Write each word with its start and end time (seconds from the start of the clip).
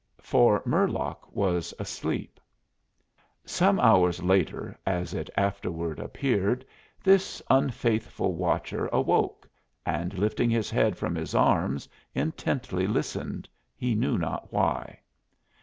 For 0.23 0.63
Murlock 0.65 1.31
was 1.31 1.75
asleep. 1.77 2.39
Some 3.45 3.79
hours 3.79 4.23
later, 4.23 4.75
as 4.83 5.13
it 5.13 5.29
afterward 5.37 5.99
appeared, 5.99 6.65
this 7.03 7.39
unfaithful 7.51 8.33
watcher 8.33 8.87
awoke 8.87 9.47
and 9.85 10.17
lifting 10.17 10.49
his 10.49 10.71
head 10.71 10.97
from 10.97 11.13
his 11.13 11.35
arms 11.35 11.87
intently 12.15 12.87
listened 12.87 13.47
he 13.75 13.93
knew 13.93 14.17
not 14.17 14.51
why. 14.51 14.97